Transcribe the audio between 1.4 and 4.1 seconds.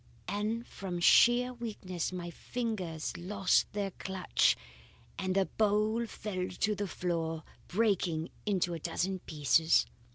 weakness my fingers lost their